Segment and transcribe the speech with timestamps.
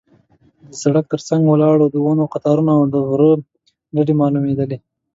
[0.69, 3.31] د سړک تر څنګ ولاړ د ونو قطارونه او د غره
[3.95, 4.77] ډډې معلومېدلې.